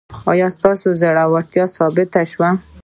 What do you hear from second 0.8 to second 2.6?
زړورتیا ثابته شوه؟